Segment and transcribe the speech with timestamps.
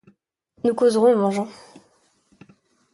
[0.63, 1.47] Nous causerons en mangeant.